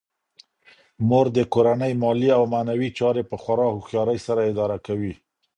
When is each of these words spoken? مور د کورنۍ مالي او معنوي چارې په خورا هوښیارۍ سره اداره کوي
مور 1.07 1.25
د 1.37 1.39
کورنۍ 1.53 1.93
مالي 2.01 2.29
او 2.37 2.43
معنوي 2.53 2.89
چارې 2.99 3.23
په 3.29 3.35
خورا 3.41 3.67
هوښیارۍ 3.71 4.19
سره 4.27 4.41
اداره 4.51 4.77
کوي 4.87 5.13